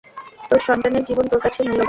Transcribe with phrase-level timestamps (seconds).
[0.49, 1.79] তোর সন্তানের জীবন তোর কাছে মূল্যবান।